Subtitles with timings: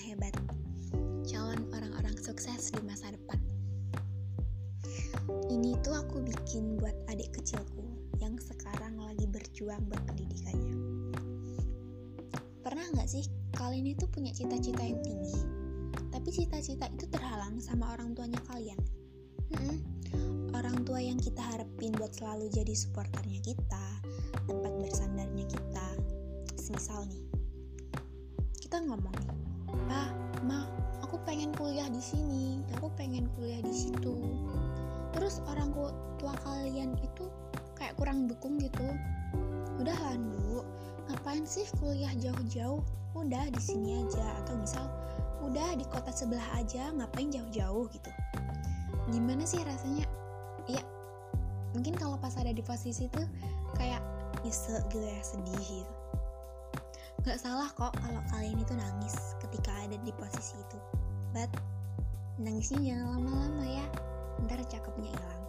[0.00, 0.32] hebat,
[1.28, 3.36] calon orang-orang sukses di masa depan.
[5.52, 7.84] Ini tuh aku bikin buat adik kecilku
[8.16, 10.76] yang sekarang lagi berjuang buat pendidikannya.
[12.64, 15.36] Pernah nggak sih kalian itu punya cita-cita yang tinggi,
[16.08, 18.80] tapi cita-cita itu terhalang sama orang tuanya kalian?
[19.52, 19.78] Hmm,
[20.56, 23.86] orang tua yang kita harapin buat selalu jadi supporternya kita,
[24.48, 25.86] tempat bersandarnya kita.
[26.56, 27.24] Semisal nih,
[28.62, 29.39] kita ngomong nih,
[29.88, 30.10] "Pa,
[30.46, 30.66] Ma,
[31.02, 34.16] aku pengen kuliah di sini, aku pengen kuliah di situ."
[35.10, 35.74] Terus orang
[36.20, 37.26] tua kalian itu
[37.74, 38.86] kayak kurang dukung gitu.
[39.80, 40.62] Udah Bu,
[41.08, 42.84] ngapain sih kuliah jauh-jauh?
[43.16, 44.86] Udah di sini aja atau misal
[45.42, 48.10] udah di kota sebelah aja, ngapain jauh-jauh gitu.
[49.10, 50.06] Gimana sih rasanya?
[50.70, 50.84] Ya,
[51.74, 53.22] mungkin kalau pas ada di posisi itu
[53.74, 54.04] kayak
[54.46, 55.99] nyesek gitu ya, sedih gitu
[57.20, 59.12] Gak salah kok kalau kalian itu nangis
[59.44, 60.78] ketika ada di posisi itu.
[61.36, 61.52] But,
[62.40, 63.84] nangisnya jangan lama-lama ya,
[64.48, 65.42] ntar cakepnya hilang.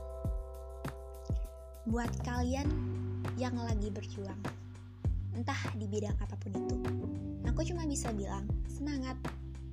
[1.88, 2.68] Buat kalian
[3.40, 4.36] yang lagi berjuang,
[5.32, 6.76] entah di bidang apa pun itu,
[7.48, 9.16] aku cuma bisa bilang, semangat.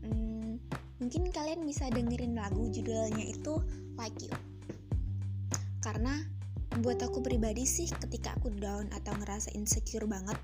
[0.07, 0.63] Hmm,
[1.03, 3.59] mungkin kalian bisa dengerin lagu judulnya itu
[3.99, 4.39] Like You.
[5.83, 6.15] Karena
[6.81, 10.39] buat aku pribadi sih ketika aku down atau ngerasa insecure banget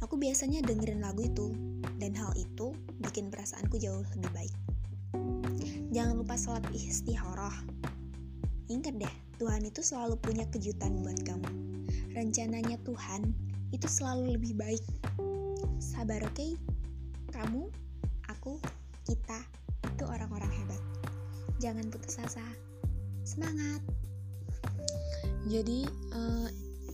[0.00, 1.52] aku biasanya dengerin lagu itu.
[2.00, 4.54] Dan hal itu bikin perasaanku jauh lebih baik.
[5.90, 7.80] Jangan lupa sholat istikharah
[8.70, 11.50] ingat deh Tuhan itu selalu punya kejutan buat kamu.
[12.14, 13.34] Rencananya Tuhan
[13.74, 14.84] itu selalu lebih baik.
[15.82, 16.38] Sabar oke?
[16.38, 16.54] Okay?
[17.30, 17.66] kamu
[18.30, 18.58] aku
[19.06, 19.38] kita
[19.86, 20.82] itu orang-orang hebat.
[21.58, 22.44] Jangan putus asa.
[23.26, 23.82] Semangat
[25.48, 26.48] jadi uh,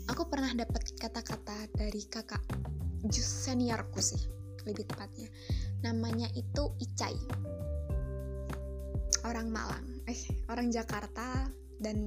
[0.06, 2.42] aku pernah dapat kata-kata dari kakak
[3.11, 4.20] jus seniorku sih
[4.66, 5.30] lebih tepatnya.
[5.83, 7.19] Namanya itu Icai.
[9.26, 9.87] Orang Malang.
[10.06, 11.50] Eh orang Jakarta
[11.82, 12.06] dan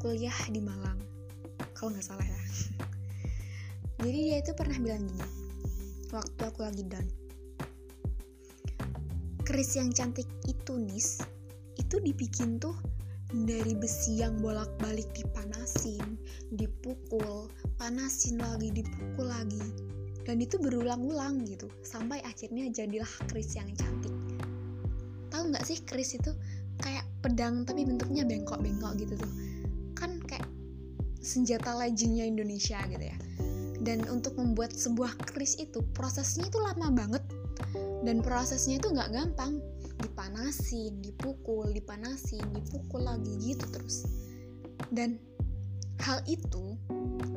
[0.00, 1.00] kuliah di Malang.
[1.72, 2.40] Kalau nggak salah ya.
[4.04, 5.24] Jadi dia itu pernah bilang gini
[6.12, 7.08] waktu aku lagi down.
[9.46, 11.22] Keris yang cantik itu nis
[11.78, 12.74] itu dibikin tuh
[13.32, 16.18] dari besi yang bolak-balik dipanasin,
[16.54, 19.62] dipukul, panasin lagi, dipukul lagi.
[20.26, 24.14] Dan itu berulang-ulang gitu, sampai akhirnya jadilah keris yang cantik.
[25.30, 26.34] Tahu nggak sih keris itu
[26.82, 29.32] kayak pedang tapi bentuknya bengkok-bengkok gitu tuh.
[29.98, 30.46] Kan kayak
[31.22, 33.18] senjata legendnya Indonesia gitu ya.
[33.82, 37.22] Dan untuk membuat sebuah keris itu prosesnya itu lama banget
[38.06, 39.58] dan prosesnya itu nggak gampang
[40.46, 44.06] dipanasin, dipukul, dipanasin, dipukul lagi gitu terus.
[44.94, 45.18] Dan
[45.98, 46.78] hal itu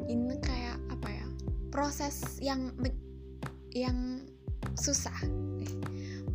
[0.05, 1.25] ini kayak apa ya?
[1.73, 2.69] Proses yang
[3.73, 4.29] yang
[4.77, 5.25] susah.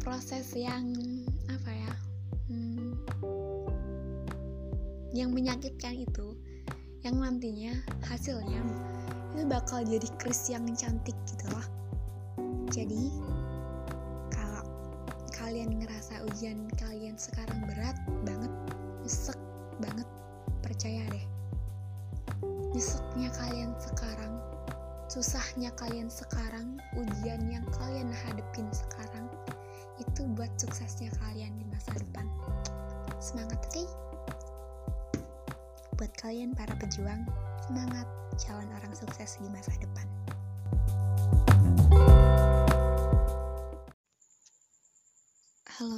[0.03, 0.99] Proses yang
[1.47, 1.93] apa ya?
[2.51, 2.99] Hmm,
[5.15, 6.35] yang menyakitkan itu
[7.07, 7.71] yang nantinya
[8.03, 8.67] hasilnya
[9.39, 11.67] itu bakal jadi kris yang cantik gitu loh.
[12.75, 13.15] Jadi
[15.45, 18.53] kalian ngerasa ujian kalian sekarang berat banget,
[19.05, 19.37] nyesek
[19.81, 20.09] banget,
[20.65, 21.27] percaya deh.
[22.73, 24.35] Nyeseknya kalian sekarang,
[25.13, 29.29] susahnya kalian sekarang, ujian yang kalian hadepin sekarang,
[30.01, 32.27] itu buat suksesnya kalian di masa depan.
[33.21, 33.61] Semangat?
[33.71, 33.87] Okay?
[35.95, 37.23] Buat kalian para pejuang,
[37.69, 38.09] semangat
[38.41, 40.09] jalan orang sukses di masa depan.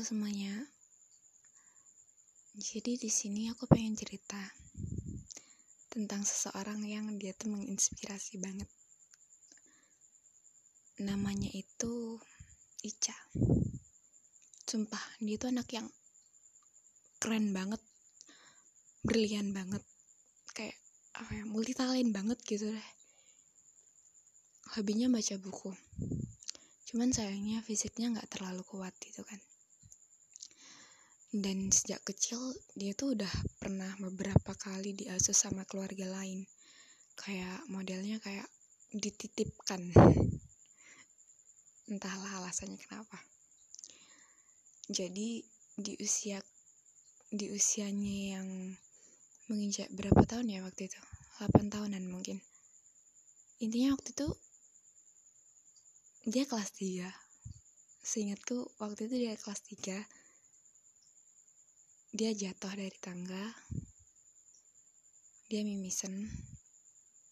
[0.07, 0.55] Semuanya.
[2.55, 4.39] Jadi di sini aku pengen cerita
[5.91, 8.71] tentang seseorang yang dia tuh menginspirasi banget.
[11.03, 12.23] Namanya itu
[12.87, 13.19] Ica.
[14.63, 15.91] Sumpah, dia tuh anak yang
[17.19, 17.83] keren banget,
[19.03, 19.83] brilian banget,
[20.55, 20.79] kayak
[21.19, 22.89] apa ya, multitalent banget gitu deh.
[24.79, 25.75] Hobinya baca buku.
[26.95, 29.43] Cuman sayangnya fisiknya nggak terlalu kuat gitu kan
[31.37, 32.41] dan sejak kecil
[32.73, 33.29] dia tuh udah
[33.61, 36.49] pernah beberapa kali diasuh sama keluarga lain.
[37.13, 38.49] Kayak modelnya kayak
[38.97, 39.93] dititipkan.
[41.93, 43.21] Entahlah alasannya kenapa.
[44.89, 45.45] Jadi
[45.77, 46.41] di usia
[47.29, 48.49] di usianya yang
[49.53, 51.01] menginjak berapa tahun ya waktu itu?
[51.37, 52.41] 8 tahunan mungkin.
[53.61, 54.29] Intinya waktu itu
[56.33, 57.13] dia kelas 3
[58.07, 60.16] seingatku waktu itu dia kelas 3
[62.13, 63.55] dia jatuh dari tangga.
[65.47, 66.27] Dia mimisen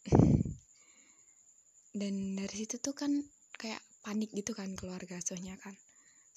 [2.01, 3.11] dan dari situ tuh kan
[3.59, 5.75] kayak panik gitu kan keluarga asuhnya kan.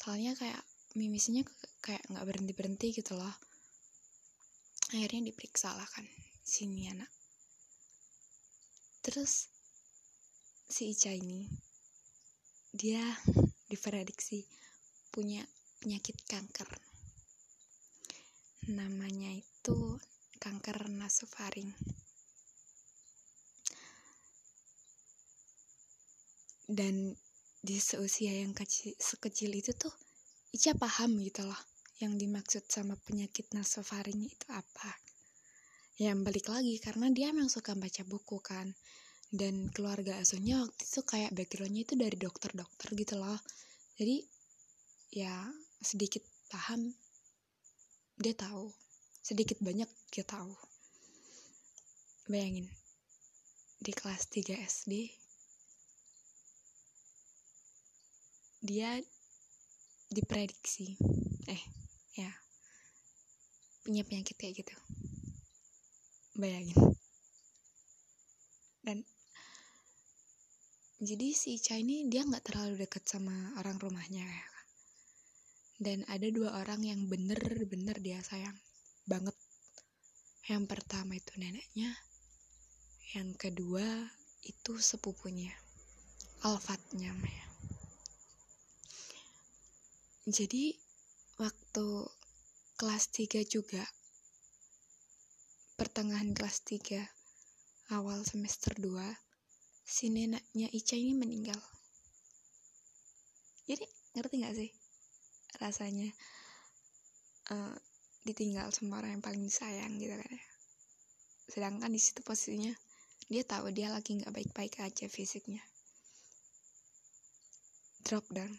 [0.01, 0.61] Soalnya kayak
[0.97, 1.45] mimisnya
[1.85, 3.33] kayak nggak berhenti berhenti gitu loh.
[4.93, 6.05] Akhirnya diperiksa lah kan
[6.47, 7.11] sini anak
[9.07, 9.51] terus
[10.67, 11.47] si Ica ini
[12.75, 13.03] dia
[13.71, 14.43] diprediksi
[15.11, 15.43] punya
[15.79, 16.67] penyakit kanker
[18.67, 19.99] namanya itu
[20.43, 21.71] kanker nasofaring.
[26.67, 27.15] Dan
[27.63, 29.91] di seusia yang kecil, sekecil itu tuh
[30.51, 31.61] Ica paham gitu loh
[31.99, 34.91] yang dimaksud sama penyakit nasofaring itu apa.
[35.97, 38.75] Yang balik lagi karena dia emang suka baca buku kan.
[39.27, 43.39] Dan keluarga asuhnya waktu itu kayak backgroundnya itu dari dokter-dokter gitu loh.
[43.99, 44.23] Jadi
[45.11, 45.51] ya
[45.83, 46.95] sedikit paham
[48.17, 48.73] dia tahu.
[49.21, 50.53] Sedikit banyak dia tahu.
[52.27, 52.67] Bayangin
[53.77, 54.93] di kelas 3 SD
[58.65, 58.97] dia
[60.09, 60.97] diprediksi
[61.45, 61.61] eh
[62.17, 62.33] ya
[63.85, 64.75] punya penyakit kayak gitu.
[66.35, 66.75] Bayangin.
[68.81, 69.05] Dan
[70.97, 74.56] jadi si Ica ini dia nggak terlalu dekat sama orang rumahnya ya
[75.77, 78.57] dan ada dua orang yang bener-bener dia sayang
[79.06, 79.33] banget.
[80.50, 81.94] Yang pertama itu neneknya
[83.15, 83.85] yang kedua
[84.44, 85.56] itu sepupunya
[86.44, 87.45] Alfatnya ya.
[90.27, 90.75] jadi
[91.39, 91.88] waktu
[92.77, 93.81] kelas 3 juga
[95.80, 98.91] pertengahan kelas 3 awal semester 2
[99.88, 101.57] si neneknya Ica ini meninggal.
[103.71, 104.71] Jadi ngerti gak sih
[105.57, 106.09] rasanya
[107.51, 107.75] uh,
[108.27, 110.44] ditinggal sama orang yang paling disayang gitu kan ya.
[111.48, 112.75] Sedangkan di situ posisinya
[113.27, 115.63] dia tahu dia lagi nggak baik-baik aja fisiknya.
[118.04, 118.51] Drop dan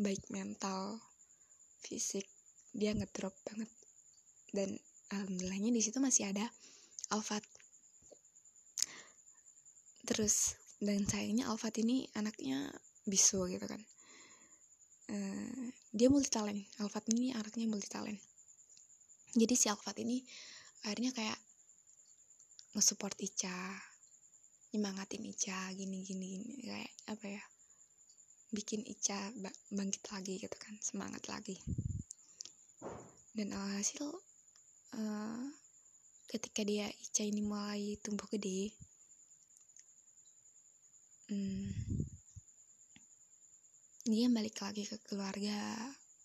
[0.00, 1.00] baik mental
[1.84, 2.24] fisik
[2.76, 3.68] dia ngedrop banget.
[4.52, 4.76] Dan
[5.12, 6.48] alhamdulillahnya di situ masih ada
[7.08, 7.40] Alfat
[10.08, 12.72] terus dan sayangnya Alfat ini anaknya
[13.04, 13.80] bisu gitu kan.
[15.08, 18.20] Uh, dia multi talent Alfat ini anaknya multi talent
[19.36, 20.24] jadi si Alfat ini
[20.88, 21.38] akhirnya kayak
[22.76, 23.76] nge-support Ica
[24.72, 26.54] nyemangatin Ica gini gini gini.
[26.64, 27.42] Kayak apa ya
[28.52, 29.18] bikin Ica
[29.72, 31.56] bangkit lagi gitu kan semangat lagi.
[33.36, 34.08] Dan alhasil
[34.96, 35.44] uh,
[36.28, 38.72] ketika dia Ica ini mulai tumbuh gede
[41.28, 41.97] hmm,
[44.08, 45.76] dia balik lagi ke keluarga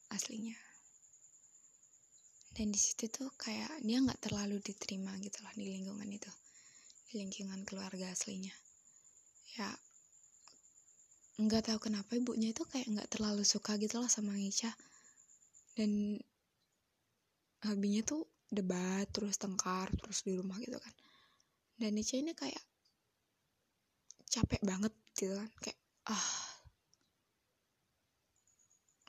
[0.07, 0.56] aslinya.
[2.56, 6.31] Dan di situ tuh kayak dia nggak terlalu diterima gitu loh di lingkungan itu.
[7.12, 8.56] Di lingkungan keluarga aslinya.
[9.59, 9.68] Ya
[11.44, 14.69] nggak tahu kenapa ibunya itu kayak nggak terlalu suka gitu loh sama Ica
[15.74, 16.21] dan
[17.65, 20.94] hobinya tuh debat terus tengkar terus di rumah gitu kan.
[21.75, 22.63] Dan Ica ini kayak
[24.31, 25.51] capek banget gitu kan.
[25.59, 26.52] Kayak ah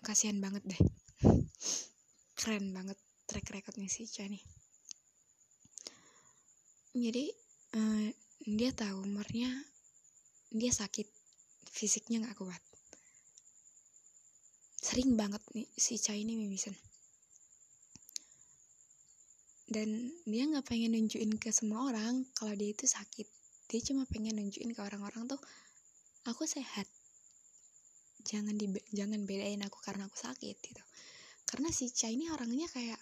[0.04, 0.82] kasihan banget deh.
[2.36, 4.44] Keren banget track recordnya si Ica nih.
[6.94, 7.24] Jadi
[7.74, 8.06] uh,
[8.44, 9.50] dia tahu umurnya
[10.52, 11.08] dia sakit
[11.72, 12.62] fisiknya nggak kuat.
[14.84, 16.76] Sering banget nih si Ica ini mimisan
[19.64, 23.26] dan dia nggak pengen nunjukin ke semua orang kalau dia itu sakit.
[23.66, 25.40] Dia cuma pengen nunjukin ke orang-orang tuh
[26.28, 26.86] aku sehat
[28.24, 28.66] jangan di
[28.96, 30.82] jangan bedain aku karena aku sakit gitu.
[31.44, 32.98] Karena si Cha ini orangnya kayak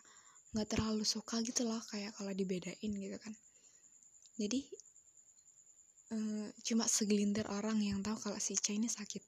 [0.52, 3.32] nggak terlalu suka gitu loh kayak kalau dibedain gitu kan.
[4.36, 4.60] Jadi
[6.12, 9.22] um, cuma segelintir orang yang tahu kalau si Cha ini sakit.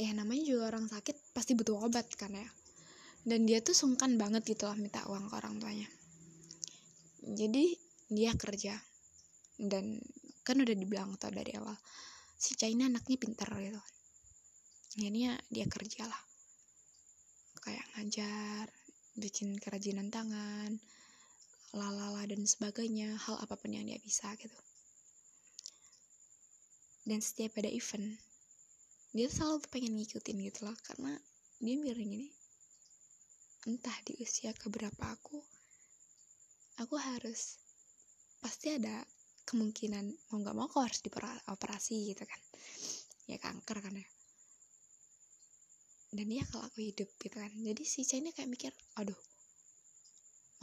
[0.00, 2.48] Ya namanya juga orang sakit pasti butuh obat kan ya.
[3.22, 5.86] Dan dia tuh sungkan banget gitu loh minta uang ke orang tuanya.
[7.22, 7.78] Jadi
[8.10, 8.74] dia kerja.
[9.54, 10.02] Dan
[10.42, 11.78] kan udah dibilang tau dari awal
[12.42, 13.82] si China anaknya pinter gitu
[14.98, 16.22] akhirnya dia kerja lah
[17.62, 18.66] kayak ngajar
[19.14, 20.82] bikin kerajinan tangan
[21.72, 24.56] lalala dan sebagainya hal apa pun yang dia bisa gitu.
[27.08, 28.20] Dan setiap ada event
[29.12, 30.76] dia selalu pengen ngikutin gitu loh.
[30.84, 31.16] Karena
[31.60, 32.28] dia mikir gini
[33.62, 35.38] entah di usia keberapa aku
[36.82, 37.62] aku harus
[38.42, 39.06] pasti ada
[39.52, 42.40] kemungkinan mau nggak mau aku harus dioperasi gitu kan.
[43.28, 44.08] Ya kanker kan ya.
[46.12, 47.52] Dan ya kalau aku hidup gitu kan.
[47.52, 49.16] Jadi si China kayak mikir aduh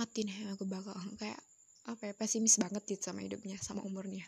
[0.02, 0.98] mati nih aku bakal.
[1.22, 1.38] Kayak
[1.90, 4.26] apa ya pesimis banget gitu sama hidupnya sama umurnya.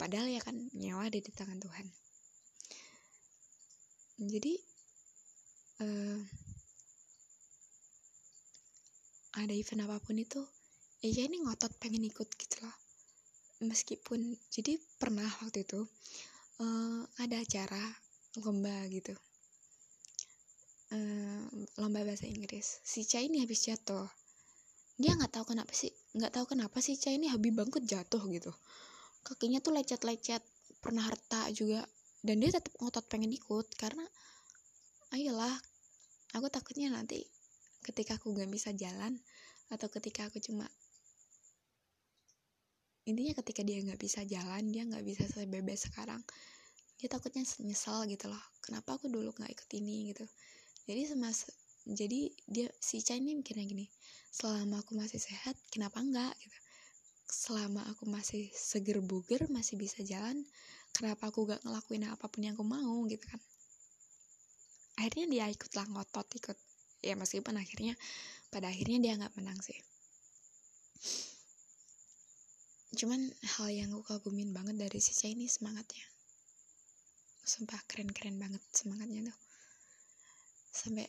[0.00, 1.86] Padahal ya kan nyawa ada di tangan Tuhan.
[4.18, 4.52] Jadi
[5.84, 6.20] uh,
[9.38, 10.42] ada event apa pun itu
[10.98, 12.87] Ica ini ngotot pengen ikut gitu loh
[13.62, 15.82] meskipun jadi pernah waktu itu
[16.62, 17.80] uh, ada acara
[18.38, 19.14] lomba gitu.
[20.88, 21.42] Uh,
[21.76, 22.80] lomba bahasa Inggris.
[22.86, 24.06] Si Ca ini habis jatuh.
[24.98, 28.52] Dia nggak tahu kenapa sih nggak tahu kenapa si Ca ini habis bangkit jatuh gitu.
[29.26, 30.40] Kakinya tuh lecet-lecet
[30.80, 31.84] pernah harta juga.
[32.18, 34.02] Dan dia tetap ngotot pengen ikut karena
[35.14, 35.54] ayolah
[36.34, 37.22] aku takutnya nanti
[37.86, 39.16] ketika aku gak bisa jalan
[39.70, 40.66] atau ketika aku cuma
[43.08, 46.20] intinya ketika dia nggak bisa jalan dia nggak bisa sebebas sekarang
[46.98, 48.42] dia takutnya nyesel gitu loh.
[48.58, 50.26] Kenapa aku dulu nggak ikut ini gitu?
[50.84, 51.46] Jadi semas
[51.88, 53.86] jadi dia si Cha ini mikirnya gini
[54.28, 56.58] selama aku masih sehat kenapa enggak gitu.
[57.28, 60.42] Selama aku masih seger buger masih bisa jalan
[60.92, 63.04] kenapa aku gak ngelakuin apa pun yang aku mau?
[63.06, 63.40] gitu kan.
[64.98, 66.58] Akhirnya dia ikutlah ngotot ikut.
[66.98, 67.94] Ya meskipun akhirnya
[68.50, 69.78] pada akhirnya dia nggak menang sih
[72.96, 73.28] cuman
[73.58, 76.06] hal yang aku kagumin banget dari si ini semangatnya.
[77.44, 79.38] Sumpah keren-keren banget semangatnya tuh.
[80.72, 81.04] Sampai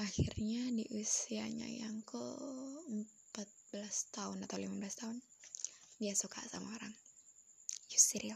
[0.00, 2.24] akhirnya di usianya yang ke
[2.90, 3.06] 14
[4.14, 5.16] tahun atau 15 tahun
[6.02, 6.94] dia suka sama orang.
[7.94, 8.34] Yusril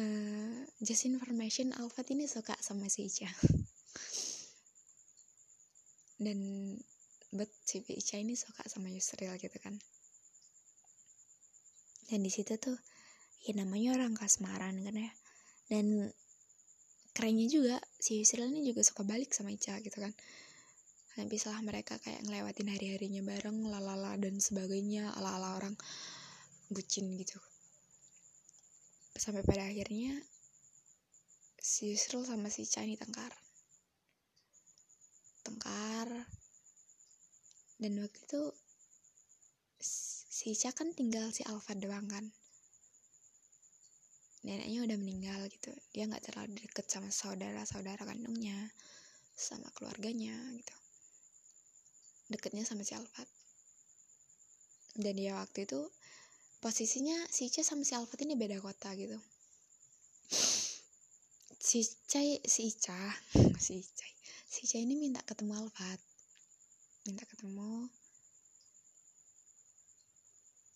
[0.00, 3.26] uh, just information Alfat ini suka sama si Ica.
[6.24, 6.38] Dan
[7.30, 9.78] but si Ica ini suka sama Yusril gitu kan.
[12.10, 12.74] Dan di situ tuh
[13.46, 15.10] ya namanya orang kasmaran kan ya.
[15.70, 16.10] Dan
[17.14, 20.10] kerennya juga si Yusril ini juga suka balik sama Ica gitu kan.
[21.18, 25.74] Habis lah mereka kayak ngelewatin hari-harinya bareng lalala dan sebagainya ala-ala orang
[26.70, 27.38] bucin gitu.
[29.14, 30.18] Sampai pada akhirnya
[31.62, 33.30] si Yusril sama si Chani tengkar.
[35.46, 36.39] Tengkar
[37.80, 38.42] dan waktu itu
[39.80, 42.28] si Ica kan tinggal si Alfa doang kan.
[44.44, 45.72] Neneknya udah meninggal gitu.
[45.96, 48.56] Dia nggak terlalu deket sama saudara-saudara kandungnya
[49.32, 50.76] sama keluarganya gitu.
[52.28, 53.26] Deketnya sama si Alfat
[55.00, 55.80] dan dia waktu itu
[56.60, 59.16] posisinya si Ica sama si Alfat ini beda kota gitu.
[61.60, 63.00] Si Ica si Ica
[63.64, 64.08] si Ica
[64.44, 66.09] si Ica ini minta ketemu Alfat
[67.06, 67.88] minta ketemu.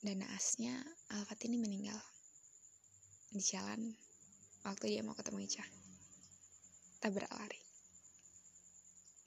[0.05, 0.77] Dan naasnya
[1.17, 1.97] Alfat ini meninggal
[3.33, 3.97] di jalan
[4.63, 5.65] waktu dia mau ketemu Ica.
[7.01, 7.65] Tabrak lari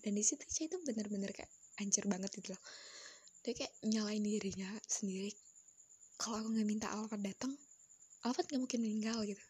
[0.07, 1.51] dan di situ Ica itu bener-bener kayak
[1.83, 2.61] hancur banget gitu loh.
[3.43, 5.35] Dia kayak nyalain dirinya sendiri.
[6.15, 7.51] Kalau aku nggak minta Alfat datang
[8.23, 9.43] Alfat nggak mungkin meninggal gitu.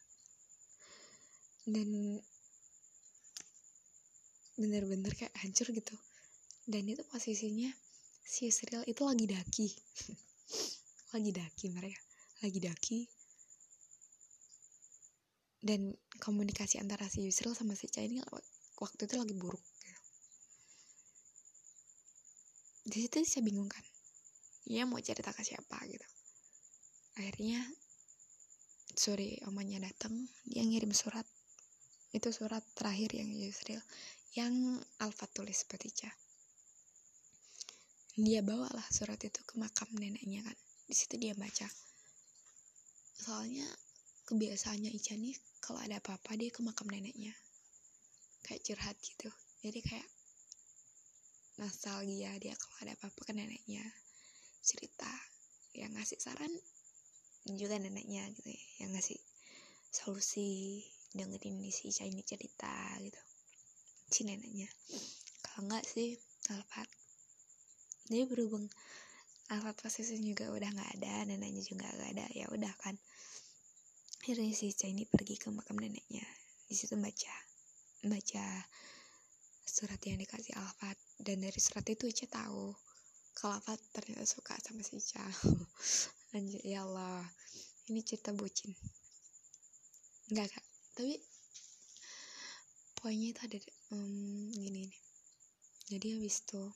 [1.69, 2.17] Dan
[4.57, 5.93] bener-bener kayak hancur gitu
[6.67, 7.71] dan itu posisinya
[8.27, 9.67] si Yusril itu lagi daki.
[11.15, 12.03] Lagi daki mereka.
[12.43, 12.99] Lagi daki.
[15.63, 18.19] Dan komunikasi antara si Yusril sama si Ca ini
[18.77, 20.01] waktu itu lagi buruk gitu.
[22.87, 23.83] di situ saya bingung kan
[24.63, 25.81] dia mau cerita ke siapa?
[25.89, 26.07] gitu.
[27.17, 27.63] Akhirnya
[28.93, 31.25] sore omanya datang dia ngirim surat.
[32.11, 33.79] Itu surat terakhir yang Yusril
[34.35, 34.53] yang
[34.99, 36.26] Alfa tulis buat Ica
[38.17, 40.57] dia bawalah surat itu ke makam neneknya kan.
[40.89, 41.69] Di situ dia baca.
[43.13, 43.69] Soalnya
[44.25, 47.29] kebiasaannya Ica nih kalau ada apa-apa dia ke makam neneknya.
[48.41, 49.29] Kayak curhat gitu.
[49.61, 50.09] Jadi kayak
[51.61, 53.85] nostalgia dia kalau ada apa-apa ke neneknya.
[54.65, 55.13] Cerita
[55.77, 56.49] yang ngasih saran
[57.53, 58.63] juga neneknya gitu ya.
[58.81, 59.19] Yang ngasih
[59.93, 60.81] solusi
[61.13, 63.21] dengerin si Ica ini cerita gitu.
[64.09, 64.73] Si neneknya.
[65.45, 66.17] Kalau enggak sih
[66.49, 66.96] Alfat
[68.07, 68.67] dia berhubung
[69.47, 72.99] Alfat posisinya juga udah nggak ada neneknya juga nggak ada ya udah kan.
[74.19, 76.27] Akhirnya si Ica ini pergi ke makam neneknya.
[76.67, 77.35] Di situ baca
[78.03, 78.45] baca
[79.63, 80.99] surat yang dikasih Alfat.
[81.15, 82.75] Dan dari surat itu Ica tahu
[83.39, 85.23] kalau Alfat ternyata suka sama si Ica.
[86.35, 87.23] Anjir ya Allah.
[87.87, 88.75] Ini cerita bucin.
[90.27, 90.65] Enggak kak.
[90.99, 91.15] Tapi
[92.99, 93.57] poinnya itu ada
[93.95, 94.91] um, gini nih.
[95.87, 96.67] Jadi habis itu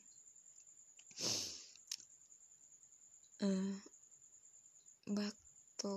[3.45, 3.73] uh,
[5.11, 5.95] waktu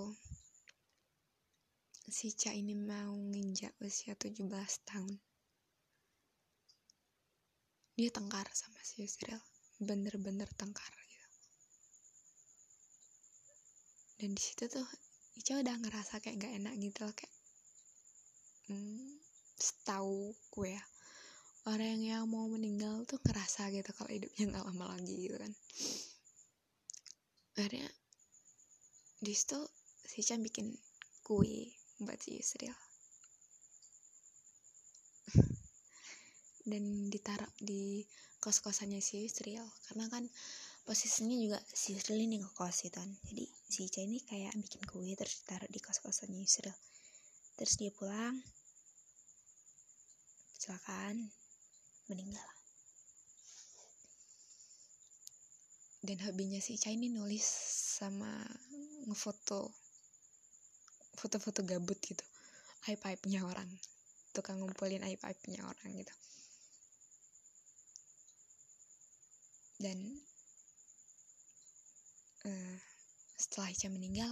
[2.09, 4.45] si Ca ini mau nginjak usia 17
[4.85, 5.15] tahun
[7.95, 9.39] dia tengkar sama si Yusril
[9.79, 11.05] bener-bener tengkar
[14.15, 14.87] dan di situ tuh
[15.35, 17.35] Ica udah ngerasa kayak gak enak gitu loh kayak
[18.71, 19.19] hmm,
[19.59, 20.83] setahu gue ya
[21.65, 25.49] orang yang mau meninggal tuh ngerasa gitu kalau hidupnya nggak lama lagi gitu kan.
[27.57, 27.89] Akhirnya
[29.17, 29.57] di situ
[30.05, 30.69] si Chan bikin
[31.25, 31.73] kue
[32.05, 32.75] buat si Yusril.
[36.69, 38.05] Dan ditaruh di
[38.37, 39.65] kos-kosannya si Yusril.
[39.89, 40.29] Karena kan
[40.85, 43.09] posisinya juga si Yusril ini ngekos gitu kan.
[43.33, 46.77] Jadi si Ica ini kayak bikin kue terus ditaruh di kos-kosannya Yusril.
[47.57, 48.37] Terus dia pulang.
[50.53, 51.44] Kecelakaan
[52.09, 52.45] meninggal.
[56.05, 57.41] Dan hobinya si Ica ini nulis
[57.97, 58.29] sama
[59.09, 59.73] ngefoto
[61.17, 62.21] foto-foto gabut gitu.
[62.85, 63.65] Aib-aibnya orang.
[64.29, 66.13] Tukang ngumpulin aib-aibnya orang gitu.
[69.81, 69.97] Dan
[72.45, 72.77] uh,
[73.33, 74.29] setelah Ica meninggal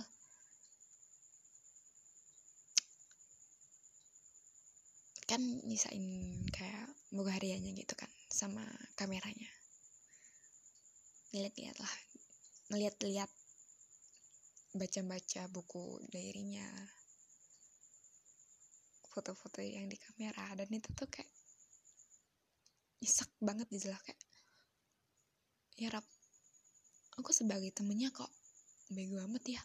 [5.26, 8.66] kan nyisain kayak buku hariannya gitu kan sama
[8.98, 9.50] kameranya.
[11.38, 11.94] Lihat-lihat lah
[12.74, 13.30] ngeliat-liat
[14.74, 16.66] baca-baca buku diarynya
[19.14, 21.30] foto-foto yang di kamera dan itu tuh kayak
[22.98, 24.18] nyesek banget gitu lah kayak
[25.78, 26.06] ya rap
[27.22, 28.34] aku sebagai temennya kok
[28.90, 29.62] bego amat ya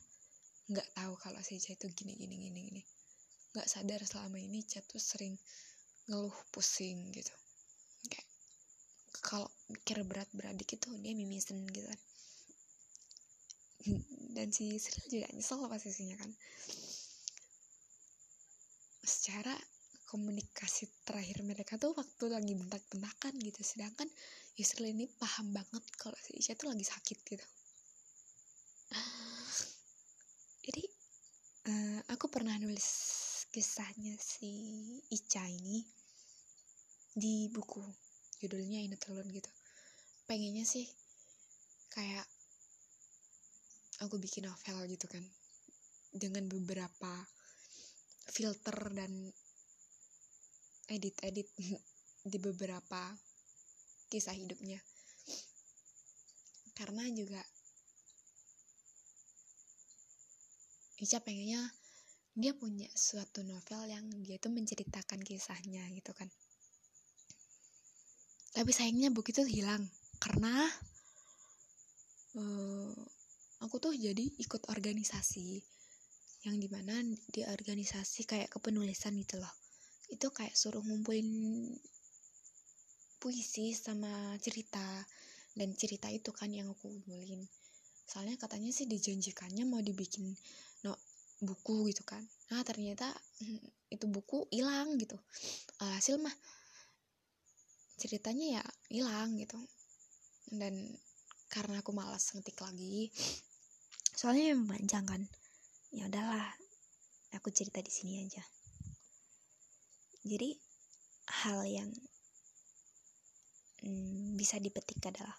[0.69, 2.83] nggak tahu kalau si Ca itu gini gini gini gini.
[3.57, 5.33] Nggak sadar selama ini Ca tuh sering
[6.13, 7.33] ngeluh pusing gitu
[9.23, 12.01] kalau mikir berat beradik itu dia mimisen gitu kan.
[14.37, 16.31] Dan si Sril juga nyesel posisinya kan.
[19.03, 19.55] Secara
[20.09, 23.61] komunikasi terakhir mereka tuh waktu lagi bentak-bentakan gitu.
[23.61, 24.09] Sedangkan
[24.57, 27.47] Yusril ini paham banget kalau si Isya tuh lagi sakit gitu.
[30.65, 30.85] Jadi
[31.69, 32.89] uh, aku pernah nulis
[33.53, 34.51] kisahnya si
[35.13, 35.85] Ica ini
[37.13, 38.08] di buku
[38.39, 39.51] judulnya ini telur gitu.
[40.27, 40.87] Pengennya sih
[41.95, 42.27] kayak
[44.03, 45.23] aku bikin novel gitu kan.
[46.15, 47.13] Dengan beberapa
[48.31, 49.13] filter dan
[50.89, 51.49] edit-edit
[52.31, 53.13] di beberapa
[54.09, 54.81] kisah hidupnya.
[56.79, 57.43] Karena juga
[60.99, 61.63] Ica pengennya
[62.35, 66.27] dia punya suatu novel yang dia tuh menceritakan kisahnya gitu kan
[68.53, 69.85] tapi sayangnya buku itu hilang.
[70.19, 70.67] Karena
[72.39, 72.93] uh,
[73.65, 75.63] aku tuh jadi ikut organisasi
[76.47, 77.03] yang di mana
[77.35, 79.55] di organisasi kayak kepenulisan gitu loh.
[80.09, 81.29] Itu kayak suruh ngumpulin
[83.19, 85.05] puisi sama cerita.
[85.59, 87.43] Dan cerita itu kan yang aku kumpulin.
[88.07, 90.33] Soalnya katanya sih dijanjikannya mau dibikin
[90.87, 90.95] no
[91.43, 92.23] buku gitu kan.
[92.55, 93.11] Nah ternyata
[93.95, 95.19] itu buku hilang gitu.
[95.83, 96.33] Hasil mah
[97.99, 99.59] ceritanya ya hilang gitu.
[100.49, 100.95] Dan
[101.53, 103.11] karena aku malas ngetik lagi
[104.15, 105.23] soalnya yang panjang kan.
[105.91, 106.47] Ya udahlah
[107.35, 108.45] aku cerita di sini aja.
[110.25, 110.55] Jadi
[111.29, 111.91] hal yang
[113.85, 115.37] hmm, bisa dipetik adalah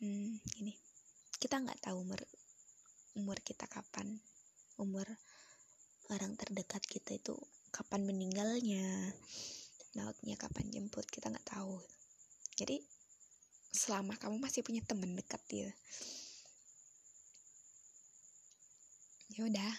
[0.00, 0.72] hmm, ini
[1.40, 2.20] kita nggak tahu umur
[3.18, 4.20] umur kita kapan
[4.80, 5.04] umur
[6.10, 7.36] orang terdekat kita itu
[7.70, 9.14] kapan meninggalnya
[9.98, 11.80] mautnya kapan jemput kita nggak tahu.
[12.54, 12.78] Jadi
[13.70, 15.70] selama kamu masih punya temen dekat ya
[19.30, 19.72] ya udah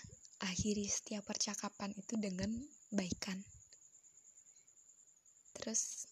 [0.47, 2.49] akhiri setiap percakapan itu dengan
[2.89, 3.35] baikan.
[5.59, 6.07] Terus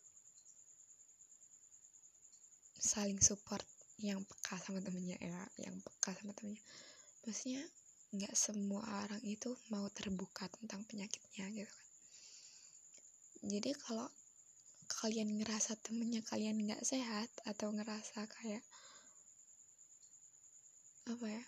[2.78, 3.64] saling support
[4.04, 6.62] yang peka sama temennya ya yang peka sama temennya.
[7.24, 7.64] Maksudnya
[8.12, 11.89] nggak semua orang itu mau terbuka tentang penyakitnya gitu kan
[13.46, 14.08] jadi kalau
[15.00, 18.66] kalian ngerasa temennya kalian nggak sehat atau ngerasa kayak
[21.10, 21.44] apa ya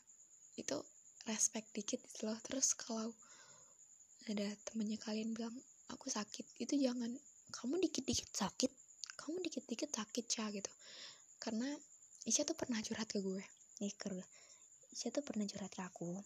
[0.58, 0.78] itu
[1.26, 2.38] respect dikit gitu loh.
[2.46, 3.12] Terus kalau
[4.30, 5.54] ada temennya kalian bilang
[5.90, 7.12] aku sakit itu jangan
[7.52, 8.72] kamu dikit-dikit sakit
[9.20, 10.72] kamu dikit-dikit sakit ya gitu.
[11.42, 11.68] Karena
[12.22, 13.42] Isya tuh pernah curhat ke gue
[13.82, 14.14] nih ke
[14.94, 16.22] Isya tuh pernah curhat ke aku.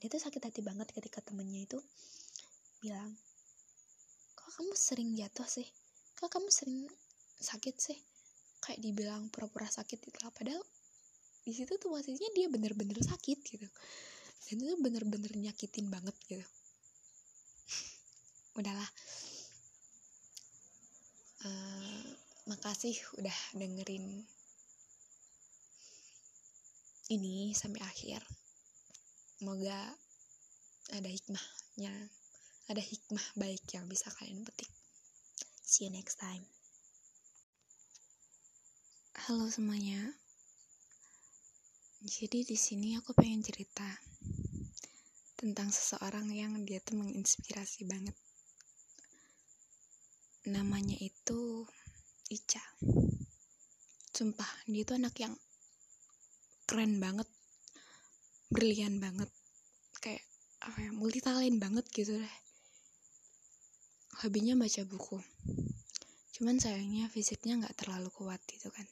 [0.00, 1.78] Dia tuh sakit hati banget ketika temennya itu
[2.80, 3.16] bilang
[4.46, 5.66] kok kamu sering jatuh sih?
[6.22, 6.86] Kok kamu sering
[7.42, 7.98] sakit sih?
[8.62, 10.30] Kayak dibilang pura-pura sakit itu lah.
[10.30, 10.62] Padahal
[11.42, 13.66] di situ tuh posisinya dia bener-bener sakit gitu.
[14.46, 16.46] Dan itu bener-bener nyakitin banget gitu.
[18.62, 18.86] Udahlah.
[21.42, 22.06] Uh,
[22.46, 24.22] makasih udah dengerin
[27.10, 28.22] ini sampai akhir.
[29.42, 29.90] Semoga
[30.94, 32.14] ada hikmahnya
[32.66, 34.66] ada hikmah baik yang bisa kalian petik.
[35.62, 36.42] See you next time.
[39.26, 40.14] halo semuanya.
[42.02, 43.86] Jadi di sini aku pengen cerita
[45.34, 48.14] tentang seseorang yang dia tuh menginspirasi banget.
[50.46, 51.66] Namanya itu
[52.30, 52.62] Ica.
[54.14, 55.34] Sumpah dia tuh anak yang
[56.70, 57.26] keren banget
[58.50, 59.30] brilian banget.
[59.98, 60.22] Kayak
[60.62, 62.45] apa ya multi talent banget gitu deh
[64.26, 65.22] hobinya baca buku.
[66.34, 68.82] Cuman sayangnya fisiknya nggak terlalu kuat gitu kan.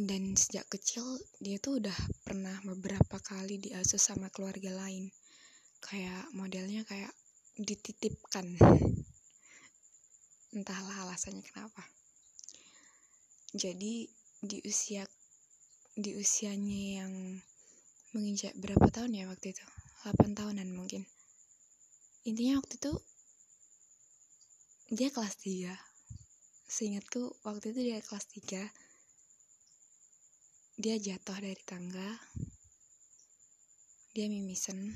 [0.00, 1.04] Dan sejak kecil
[1.44, 1.92] dia tuh udah
[2.24, 5.12] pernah beberapa kali diasuh sama keluarga lain.
[5.84, 7.12] Kayak modelnya kayak
[7.60, 8.56] dititipkan.
[10.56, 11.84] Entahlah alasannya kenapa.
[13.52, 14.08] Jadi
[14.40, 15.04] di usia
[16.00, 17.12] di usianya yang
[18.16, 19.66] menginjak berapa tahun ya waktu itu?
[20.08, 21.04] 8 tahunan mungkin.
[22.24, 22.96] Intinya waktu itu
[24.92, 25.72] dia kelas 3
[26.68, 28.68] seingatku waktu itu dia kelas 3
[30.74, 32.18] dia jatuh dari tangga.
[34.14, 34.94] Dia mimisen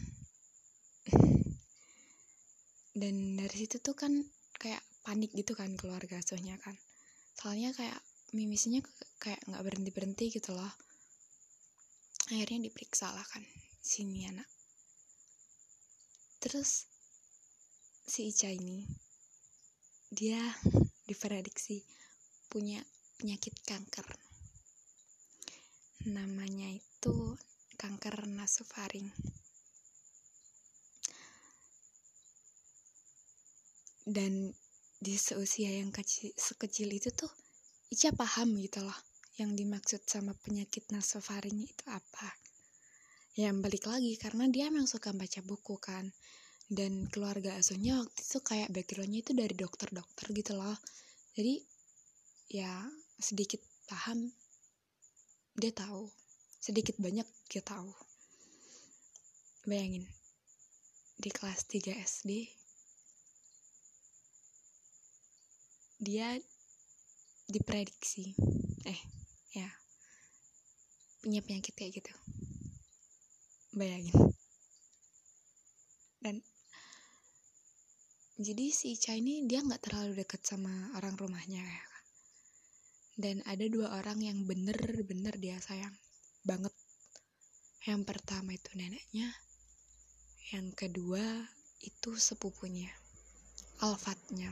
[3.00, 4.10] dan dari situ tuh kan
[4.58, 6.74] kayak panik gitu kan keluarga asuhnya kan.
[7.38, 8.02] Soalnya kayak
[8.34, 8.82] mimisnya
[9.22, 10.74] kayak nggak berhenti berhenti gitu loh.
[12.28, 13.46] Akhirnya diperiksa lah kan
[13.88, 14.44] sini anak
[16.38, 16.84] terus
[18.04, 18.84] si Ica ini
[20.08, 20.40] dia
[21.04, 21.84] diprediksi
[22.48, 22.80] punya
[23.20, 24.08] penyakit kanker.
[26.08, 27.36] Namanya itu
[27.76, 29.12] kanker nasofaring.
[34.08, 34.48] Dan
[34.96, 37.28] di seusia yang kecil, sekecil itu tuh
[37.88, 38.96] Ica paham gitu loh
[39.40, 42.32] yang dimaksud sama penyakit nasofaring itu apa.
[43.38, 46.10] Yang balik lagi karena dia emang suka baca buku kan
[46.68, 50.76] dan keluarga asuhnya waktu itu kayak backgroundnya itu dari dokter-dokter gitu loh.
[51.32, 51.64] Jadi
[52.52, 52.84] ya
[53.16, 54.28] sedikit paham
[55.56, 56.12] dia tahu.
[56.60, 57.88] Sedikit banyak dia tahu.
[59.64, 60.04] Bayangin
[61.18, 62.46] di kelas 3 SD
[65.98, 66.38] dia
[67.50, 68.30] diprediksi
[68.86, 69.00] eh
[69.50, 69.66] ya
[71.24, 72.12] punya penyakit kayak gitu.
[73.74, 74.14] Bayangin.
[76.22, 76.38] Dan
[78.38, 81.62] jadi si Ica ini dia nggak terlalu dekat sama orang rumahnya.
[81.62, 81.84] Ya
[83.18, 85.98] dan ada dua orang yang bener-bener dia sayang
[86.46, 86.70] banget.
[87.82, 89.34] Yang pertama itu neneknya
[90.48, 91.20] yang kedua
[91.84, 92.88] itu sepupunya
[93.84, 94.48] Alfatnya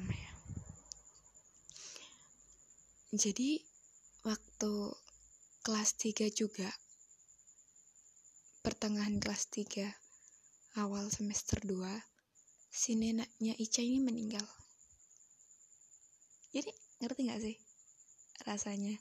[3.17, 3.65] jadi
[4.29, 4.73] waktu
[5.65, 6.69] kelas 3 juga
[8.61, 9.89] pertengahan kelas 3
[10.85, 11.81] awal semester 2
[12.77, 14.45] si neneknya Ica ini meninggal.
[16.53, 16.69] Jadi
[17.01, 17.57] ngerti gak sih
[18.45, 18.93] rasanya?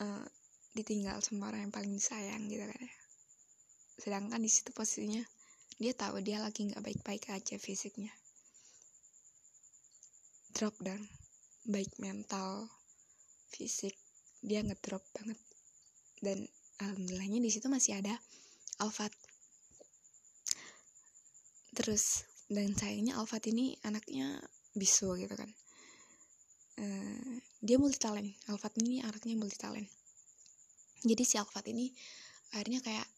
[0.00, 0.24] Uh,
[0.72, 2.94] ditinggal sama orang yang paling disayang gitu kan ya.
[4.00, 5.20] Sedangkan di situ posisinya
[5.76, 8.08] dia tahu dia lagi nggak baik-baik aja fisiknya.
[10.56, 11.04] Drop down.
[11.68, 12.72] Baik mental
[13.52, 13.92] fisik
[14.40, 15.36] dia ngedrop banget.
[16.24, 16.48] Dan
[16.80, 18.16] alhamdulillahnya di situ masih ada
[18.80, 19.12] Alfat
[21.80, 24.42] terus dan sayangnya Alfat ini anaknya
[24.74, 25.50] bisu gitu kan.
[26.80, 29.88] Uh, dia multi talent Alfat ini anaknya multi talent
[31.00, 31.88] jadi si Alfat ini
[32.52, 33.08] akhirnya kayak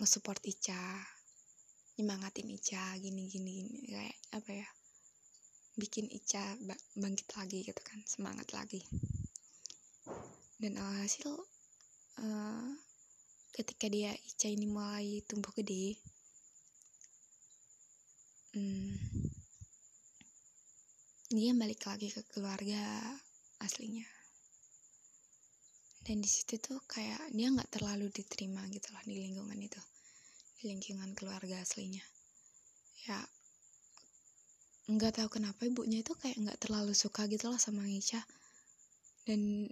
[0.00, 1.04] nge-support Ica
[2.00, 3.92] nyemangatin Ica gini gini, gini.
[3.92, 4.68] kayak apa ya
[5.76, 6.56] bikin Ica
[6.96, 8.80] bangkit lagi gitu kan semangat lagi.
[10.56, 11.36] Dan alhasil
[12.24, 12.72] uh,
[13.52, 16.00] ketika dia Ica ini mulai tumbuh gede
[18.56, 18.96] hmm,
[21.28, 22.80] dia balik lagi ke keluarga
[23.60, 24.08] aslinya.
[26.06, 29.82] Dan di situ tuh kayak dia nggak terlalu diterima gitu loh di lingkungan itu
[30.56, 32.00] di lingkungan keluarga aslinya.
[33.04, 33.20] Ya
[34.86, 38.22] nggak tahu kenapa ibunya itu kayak nggak terlalu suka gitu loh sama Ica
[39.26, 39.66] dan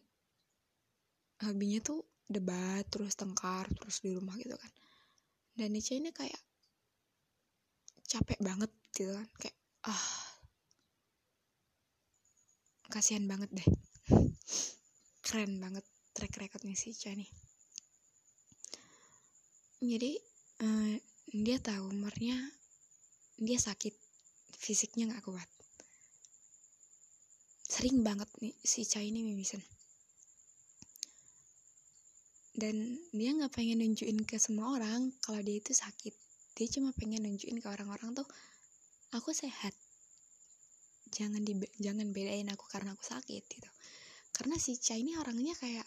[1.39, 4.73] hobinya tuh debat terus tengkar terus di rumah gitu kan.
[5.55, 6.43] Dan Ica ini kayak
[8.15, 9.27] capek banget gitu kan.
[9.43, 9.59] Kayak
[9.91, 10.07] ah
[12.95, 13.69] kasihan banget deh.
[15.27, 15.83] Keren banget
[16.15, 17.27] track recordnya si Ica nih.
[19.83, 20.13] Jadi
[20.63, 20.95] uh,
[21.35, 22.39] dia tahu umurnya
[23.35, 23.93] dia sakit
[24.55, 25.51] fisiknya nggak kuat.
[27.67, 29.61] Sering banget nih si Ica ini mimisan.
[32.55, 36.24] Dan dia nggak pengen nunjukin ke semua orang kalau dia itu sakit
[36.55, 38.27] dia cuma pengen nunjukin ke orang-orang tuh
[39.11, 39.75] aku sehat.
[41.11, 43.71] Jangan di jangan bedain aku karena aku sakit gitu.
[44.35, 45.87] Karena si Cha ini orangnya kayak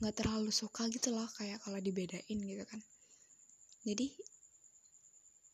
[0.00, 2.80] nggak terlalu suka gitu loh kayak kalau dibedain gitu kan.
[3.84, 4.08] Jadi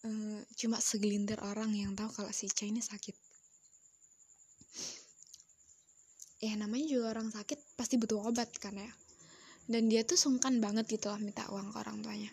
[0.06, 3.14] uh, cuma segelintir orang yang tahu kalau si Cha ini sakit.
[6.38, 8.90] Ya namanya juga orang sakit pasti butuh obat kan ya.
[9.66, 12.30] Dan dia tuh sungkan banget gitu loh minta uang ke orang tuanya.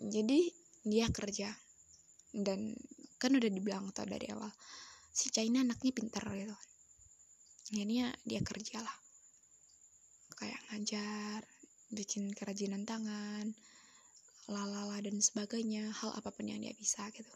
[0.00, 1.50] Jadi dia kerja.
[2.30, 2.76] Dan
[3.20, 4.48] kan udah dibilang tau dari awal
[5.10, 6.56] si China anaknya pinter gitu.
[7.74, 8.96] Jadinya dia kerja lah.
[10.38, 11.40] Kayak ngajar
[11.90, 13.50] bikin kerajinan tangan
[14.50, 17.34] lalala dan sebagainya hal apa pun yang dia bisa gitu.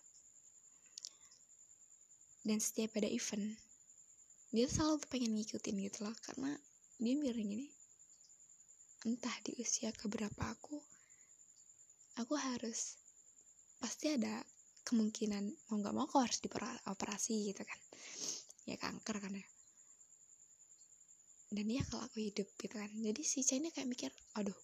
[2.45, 3.57] Dan setiap ada event
[4.55, 6.55] dia selalu pengen ngikutin gitu loh karena
[7.03, 7.67] dia mikir gini
[9.03, 10.79] entah di usia keberapa aku
[12.23, 12.95] aku harus
[13.85, 14.41] pasti ada
[14.89, 17.81] kemungkinan mau nggak mau aku harus dioperasi gitu kan.
[18.65, 19.45] Ya kanker kan ya.
[21.53, 22.89] Dan ya kalau aku hidup gitu kan.
[22.89, 24.57] Jadi si China kayak mikir aduh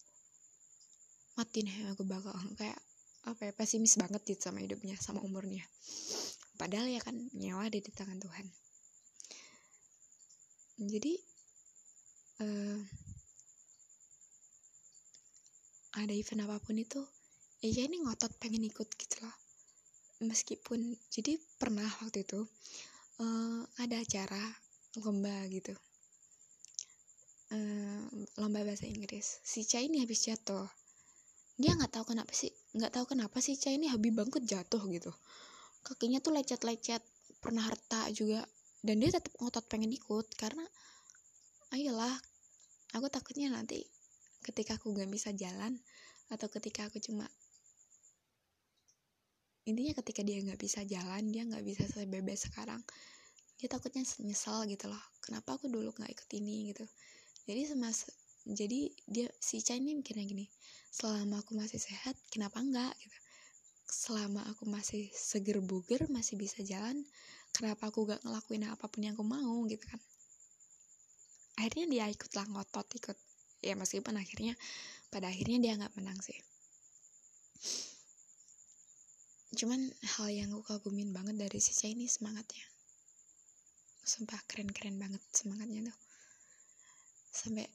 [1.37, 2.33] mati nih aku bakal.
[2.59, 2.81] Kayak
[3.21, 5.61] apa ya pesimis banget gitu sama hidupnya sama umurnya.
[6.57, 8.45] Padahal ya kan nyawa ada di tangan Tuhan.
[10.81, 11.13] Jadi
[12.41, 12.81] uh,
[16.01, 17.05] ada event apa pun itu
[17.61, 19.35] ya ini ngotot pengen ikut gitu loh.
[20.25, 22.41] Meskipun jadi pernah waktu itu
[23.21, 24.41] uh, ada acara
[25.01, 25.73] lomba gitu.
[27.53, 28.01] Uh,
[28.41, 29.41] lomba bahasa Inggris.
[29.45, 30.65] Si Cha ini habis jatuh.
[31.61, 35.13] Dia nggak tahu kenapa sih nggak tahu kenapa si Cha ini habis bangkit jatuh gitu.
[35.85, 37.05] Kakinya tuh lecet-lecet
[37.41, 38.41] pernah retak juga.
[38.81, 40.65] Dan dia tetap ngotot pengen ikut karena
[41.69, 42.17] ayolah
[42.97, 43.85] aku takutnya nanti
[44.41, 45.77] ketika aku gak bisa jalan
[46.33, 47.29] atau ketika aku cuma
[49.71, 52.83] intinya ketika dia nggak bisa jalan dia nggak bisa sebebas sekarang
[53.61, 55.03] dia takutnya nyesal gitu loh.
[55.21, 56.81] Kenapa aku dulu nggak ikut ini gitu?
[57.45, 58.09] Jadi semas
[58.41, 60.49] jadi dia si Cha ini mikirnya gini
[60.89, 63.17] selama aku masih sehat kenapa enggak gitu.
[63.85, 67.05] Selama aku masih seger buger masih bisa jalan
[67.53, 69.61] kenapa aku gak ngelakuin apa pun yang aku mau?
[69.69, 70.01] gitu kan.
[71.61, 73.17] Akhirnya dia ikutlah ngotot ikut.
[73.61, 74.57] Ya meskipun akhirnya
[75.13, 76.39] pada akhirnya dia nggak menang sih
[79.51, 82.63] cuman hal yang aku kagumin banget dari si ini semangatnya.
[84.01, 85.99] Sumpah keren-keren banget semangatnya tuh.
[87.31, 87.67] Sampai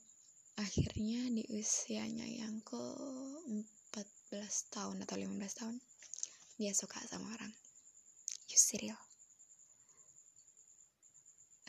[0.57, 2.81] akhirnya di usianya yang ke
[3.49, 5.77] 14 tahun atau 15 tahun
[6.57, 7.53] dia suka sama orang.
[8.49, 8.97] Yusril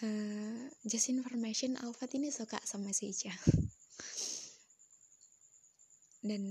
[0.03, 3.33] uh, just information Alfat ini suka sama si Ica.
[6.27, 6.43] Dan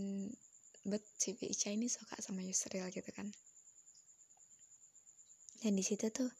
[0.86, 3.26] but si Ica ini suka sama Yusril gitu kan.
[5.60, 6.30] Dan di situ tuh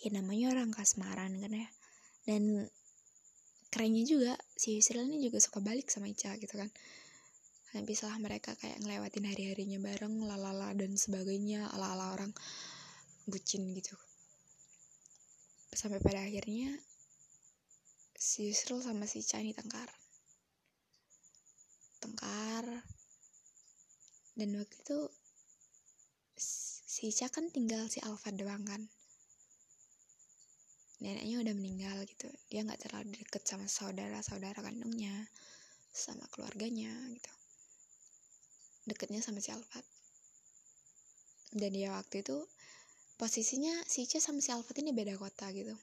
[0.00, 1.68] ya namanya orang kasmaran kan ya.
[2.22, 2.70] Dan
[3.74, 6.70] kerennya juga si Yusril ini juga suka balik sama Ica gitu kan.
[7.74, 12.30] Habis lah mereka kayak ngelewatin hari-harinya bareng lalala dan sebagainya ala-ala orang
[13.26, 13.94] bucin gitu.
[15.70, 16.78] Sampai pada akhirnya
[18.14, 19.90] si Yusril sama si Ica ini tengkar.
[21.98, 22.64] Tengkar
[24.40, 24.98] dan waktu itu
[26.40, 28.88] si Ica kan tinggal si Alfa doang kan.
[31.04, 32.32] Neneknya udah meninggal gitu.
[32.48, 35.12] Dia nggak terlalu deket sama saudara-saudara kandungnya
[35.92, 37.32] sama keluarganya gitu.
[38.88, 39.84] Deketnya sama si Alfat
[41.50, 42.46] dan dia waktu itu
[43.20, 45.76] posisinya si Ica sama si Alfat ini beda kota gitu.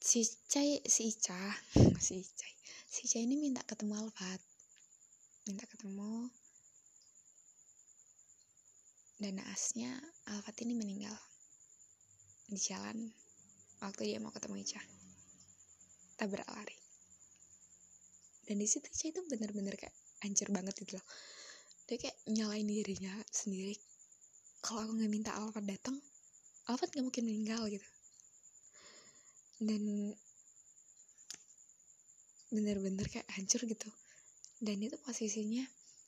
[0.00, 1.40] Si Ica si Ica
[2.04, 2.48] si Ica
[2.88, 4.53] si Ica ini minta ketemu Alfat
[5.48, 6.28] minta ketemu.
[9.20, 9.94] Dan naasnya
[10.34, 11.16] Alfat ini meninggal.
[12.50, 13.08] Di jalan
[13.80, 14.82] waktu dia mau ketemu Ica.
[16.18, 16.84] Tabrak lari
[18.44, 21.06] dan di situ Ica itu bener-bener kayak hancur banget gitu loh.
[21.88, 23.76] Dia kayak nyalain dirinya sendiri.
[24.64, 25.96] Kalau aku nggak minta Alfat datang
[26.68, 27.88] Alfat nggak mungkin meninggal gitu.
[29.60, 30.12] Dan
[32.52, 33.88] bener-bener kayak hancur gitu
[34.64, 35.60] dan itu posisinya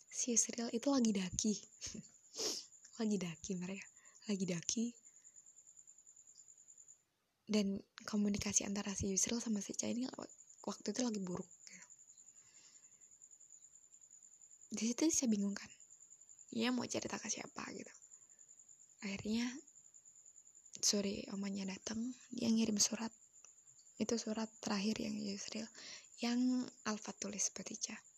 [0.09, 1.55] si serial itu lagi daki.
[2.97, 3.85] Lagi daki mereka.
[4.33, 4.85] Lagi daki.
[7.45, 7.77] Dan
[8.09, 10.09] komunikasi antara si Yusril sama si Cha ini
[10.64, 11.47] waktu itu lagi buruk.
[14.73, 15.69] Di situ saya bingung kan?
[16.49, 17.92] Dia mau cerita ke siapa gitu.
[19.05, 19.53] Akhirnya
[20.81, 22.01] sore omanya datang
[22.33, 23.12] dia ngirim surat.
[24.01, 25.69] Itu surat terakhir yang Yusril
[26.25, 28.15] yang Alfa tulis Ica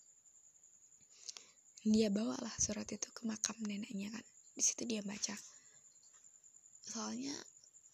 [1.89, 4.25] dia bawalah surat itu ke makam neneknya kan.
[4.53, 5.37] Di situ dia baca.
[6.85, 7.33] Soalnya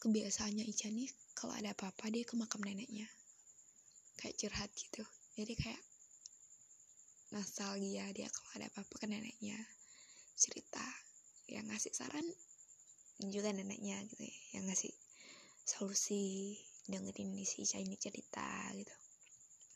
[0.02, 3.06] kebiasaannya Ica nih kalau ada apa-apa dia ke makam neneknya.
[4.18, 5.04] Kayak curhat gitu.
[5.38, 5.82] Jadi kayak
[7.34, 9.58] nostalgia dia kalau ada apa-apa ke neneknya.
[10.34, 10.82] Cerita
[11.46, 12.26] yang ngasih saran
[13.30, 14.38] juga neneknya gitu ya.
[14.58, 14.92] Yang ngasih
[15.64, 16.56] solusi
[16.90, 18.94] dengerin si Ica ini cerita gitu.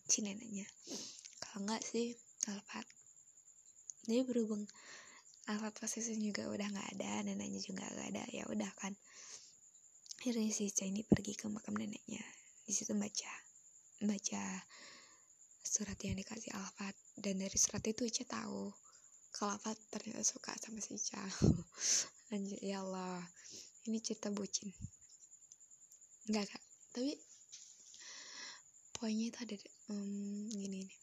[0.08, 0.66] Si neneknya.
[1.38, 2.97] Kalau enggak sih Alfat
[4.08, 4.64] jadi berhubung
[5.48, 8.92] Alfat posisi juga udah nggak ada neneknya juga nggak ada ya udah kan.
[10.20, 12.20] Akhirnya si Ica ini pergi ke makam neneknya.
[12.68, 13.32] Di situ baca
[14.04, 14.44] baca
[15.64, 16.92] surat yang dikasih Alfat.
[17.16, 18.68] Dan dari surat itu Ica tahu
[19.32, 21.20] kalau Alfat ternyata suka sama si Ica
[22.36, 23.24] anjir ya Allah.
[23.88, 24.68] Ini cerita bucin.
[26.28, 26.64] Enggak kak.
[26.92, 27.16] Tapi
[28.92, 29.56] poinnya itu ada
[29.96, 30.96] um, gini nih.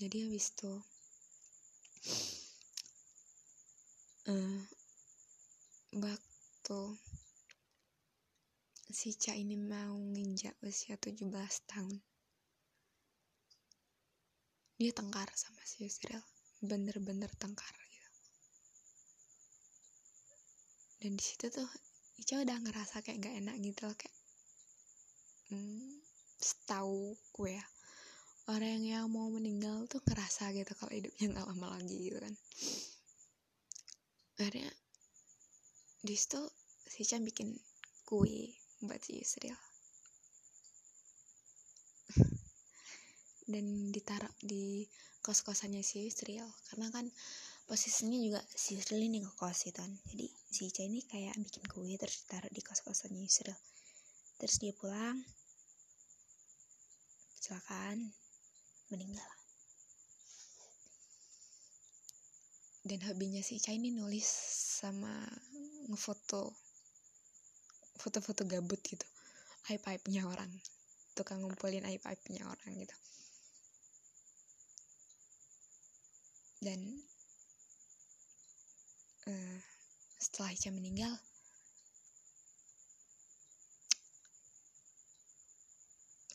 [0.00, 0.72] Jadi habis itu
[4.30, 4.60] uh,
[5.98, 6.80] waktu
[8.90, 11.30] si Ca ini mau nginjak usia 17
[11.66, 11.96] tahun.
[14.80, 16.22] Dia tengkar sama si Yusril
[16.64, 17.72] bener-bener tengkar
[21.00, 21.68] dan di situ tuh
[22.20, 24.16] Ica udah ngerasa kayak gak enak gitu loh kayak
[25.48, 25.96] hmm,
[26.36, 27.64] setahu gue ya
[28.50, 32.34] orang yang mau meninggal tuh ngerasa gitu kalau hidupnya nggak lama lagi gitu kan.
[34.42, 34.72] Akhirnya
[36.02, 36.42] di situ
[36.90, 37.54] si Ica bikin
[38.02, 38.50] kue
[38.82, 39.54] buat si Yusril.
[43.46, 44.82] Dan ditaruh di
[45.22, 46.48] kos-kosannya si Yusril.
[46.72, 47.06] Karena kan
[47.70, 49.92] posisinya juga si Yusril ini ngekos gitu kan.
[50.10, 53.54] Jadi si Ica ini kayak bikin kue terus ditaruh di kos-kosannya Yusril.
[54.42, 55.22] Terus dia pulang.
[57.38, 58.10] Kecelakaan
[58.90, 59.30] meninggal.
[62.80, 64.26] Dan hobinya si Ica ini nulis
[64.82, 65.12] sama
[65.92, 66.50] ngefoto
[68.00, 69.04] foto-foto gabut gitu.
[69.68, 70.48] Aib-aibnya orang.
[71.12, 72.96] Tukang ngumpulin aib-aibnya orang gitu.
[76.60, 76.80] Dan
[79.28, 79.58] uh,
[80.18, 81.12] setelah Ica meninggal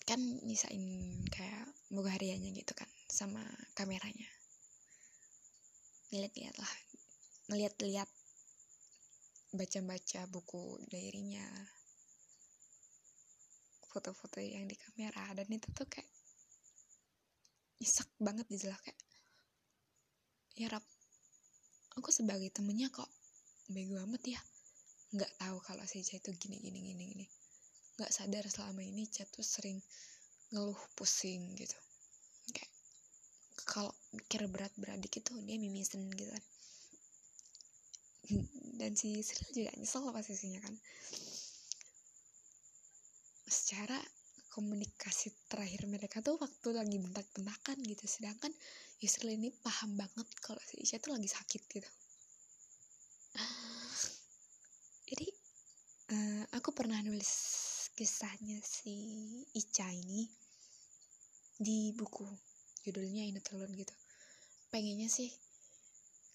[0.06, 0.86] kan nyisain
[1.34, 3.41] kayak buku hariannya gitu kan sama
[3.78, 4.30] kameranya.
[6.10, 6.74] Ngeliat-liat lah
[7.45, 8.10] ngeliat-liat
[9.54, 11.45] baca-baca buku diarynya.
[13.89, 16.10] Foto-foto yang di kamera dan itu tuh kayak
[17.80, 19.00] nyesek banget gitu lah kayak
[20.56, 20.84] ya rap
[22.00, 23.12] aku sebagai temennya kok
[23.67, 24.39] bego amat ya
[25.15, 27.26] nggak tahu kalau si Ica itu gini gini gini gini.
[27.95, 29.80] Nggak sadar selama ini Ica tuh sering
[30.56, 31.76] ngeluh pusing gitu.
[32.56, 32.72] Kayak
[33.68, 36.44] kalau mikir berat-berat dikit tuh dia mimisen gitu kan.
[38.80, 40.76] Dan si Sril juga nyesel posisinya kan.
[43.46, 44.00] Secara
[44.56, 48.08] komunikasi terakhir mereka tuh waktu lagi bentak-bentakan gitu.
[48.08, 48.56] Sedangkan
[49.04, 51.89] Yusril ini paham banget kalau si Isya tuh lagi sakit gitu.
[55.12, 55.28] Jadi
[56.15, 57.28] uh, aku pernah nulis
[58.00, 58.96] kisahnya si
[59.52, 60.45] Ica ini
[61.56, 62.28] di buku
[62.84, 63.96] judulnya ini telur gitu.
[64.68, 65.32] Pengennya sih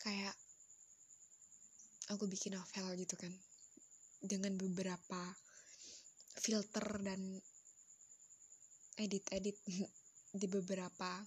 [0.00, 0.32] kayak
[2.08, 3.30] aku bikin novel gitu kan
[4.24, 5.36] dengan beberapa
[6.40, 7.20] filter dan
[8.96, 9.56] edit-edit
[10.40, 11.20] di beberapa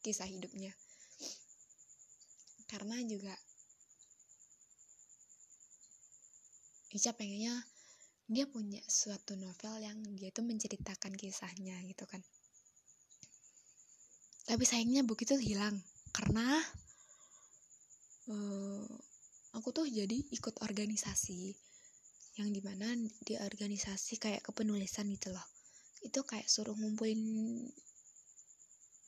[0.00, 0.72] kisah hidupnya.
[2.66, 3.36] Karena juga
[6.94, 7.58] Ica pengennya
[8.30, 12.22] dia punya suatu novel yang dia tuh menceritakan kisahnya gitu kan
[14.44, 15.76] tapi sayangnya buku itu hilang
[16.12, 16.60] karena
[18.28, 18.84] uh,
[19.56, 21.54] aku tuh jadi ikut organisasi
[22.34, 22.90] yang di mana
[23.22, 25.46] di organisasi kayak kepenulisan gitu loh.
[26.02, 27.22] Itu kayak suruh ngumpulin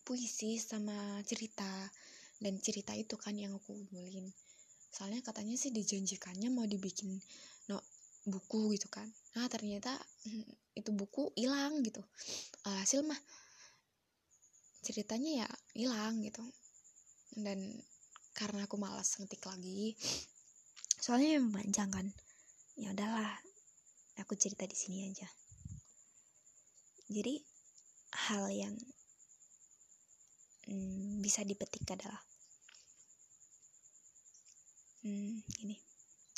[0.07, 1.91] puisi sama cerita
[2.39, 4.31] dan cerita itu kan yang aku kumpulin.
[4.95, 7.19] Soalnya katanya sih dijanjikannya mau dibikin
[7.67, 7.83] no
[8.31, 9.11] buku gitu kan.
[9.35, 9.91] Nah ternyata
[10.31, 12.01] hmm, itu buku hilang gitu.
[12.63, 13.19] Hasil mah
[14.87, 16.47] ceritanya ya hilang gitu.
[17.35, 17.83] Dan
[18.39, 19.99] karena aku malas ngetik lagi
[21.03, 22.07] soalnya yang panjang kan.
[22.79, 23.35] Ya udahlah
[24.23, 25.27] aku cerita di sini aja.
[27.11, 27.39] Jadi
[28.31, 28.75] hal yang
[30.71, 32.19] hmm, bisa dipetik adalah
[35.07, 35.77] hmm, ini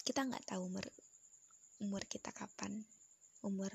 [0.04, 0.84] kita nggak tahu umur
[1.84, 2.84] umur kita kapan.
[3.38, 3.70] Umur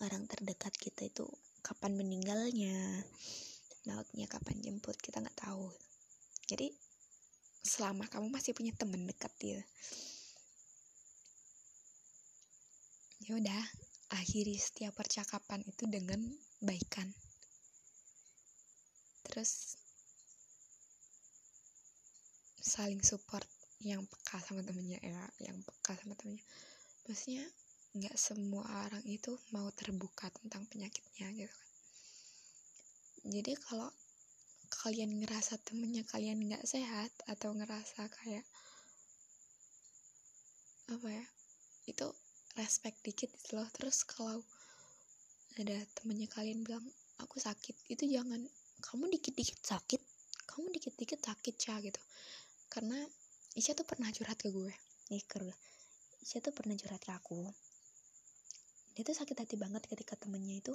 [0.00, 1.28] orang terdekat kita itu
[1.62, 3.04] kapan meninggalnya
[3.84, 5.72] mautnya kapan jemput kita nggak tahu.
[6.44, 6.72] Jadi
[7.64, 9.62] selama kamu masih punya temen dekat ya
[13.24, 13.62] ya udah
[14.20, 16.20] akhiri setiap percakapan itu dengan
[16.60, 17.08] baikan.
[19.24, 19.80] Terus
[22.60, 23.48] saling support
[23.80, 26.44] yang peka sama temennya ya yang peka sama temennya.
[27.08, 27.48] Maksudnya
[27.96, 31.73] nggak semua orang itu mau terbuka tentang penyakitnya gitu kan
[33.24, 33.88] jadi kalau
[34.84, 38.44] kalian ngerasa temennya kalian nggak sehat atau ngerasa kayak
[40.92, 41.24] apa ya
[41.88, 42.04] itu
[42.60, 43.68] respect dikit gitu loh.
[43.72, 44.44] Terus kalau
[45.56, 46.84] ada temennya kalian bilang
[47.22, 48.44] aku sakit itu jangan
[48.84, 50.02] kamu dikit-dikit sakit
[50.44, 52.00] kamu dikit-dikit sakit ya gitu.
[52.70, 52.98] Karena
[53.54, 54.74] Isya tuh pernah curhat ke gue.
[55.10, 55.38] Nih ke
[56.22, 57.42] Isya tuh pernah curhat ke aku.
[58.94, 60.74] Dia tuh sakit hati banget ketika temennya itu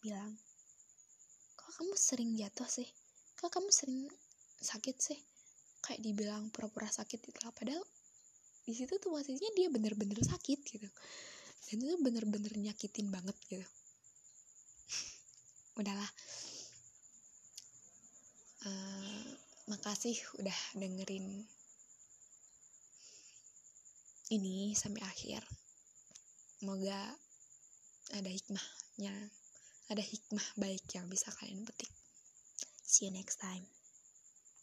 [0.00, 0.32] bilang
[1.70, 2.90] kok kamu sering jatuh sih?
[3.38, 4.10] Kok kamu sering
[4.58, 5.14] sakit sih?
[5.86, 7.78] Kayak dibilang pura-pura sakit gitu lah padahal
[8.66, 10.90] di situ tuh posisinya dia bener-bener sakit gitu.
[11.70, 13.62] Dan itu bener-bener nyakitin banget gitu.
[15.80, 16.10] Udahlah.
[18.66, 19.30] Uh,
[19.70, 21.46] makasih udah dengerin
[24.34, 25.46] ini sampai akhir.
[26.58, 27.14] Semoga
[28.10, 29.14] ada hikmahnya
[29.90, 31.90] ada hikmah baik yang bisa kalian petik.
[32.86, 33.66] See you next time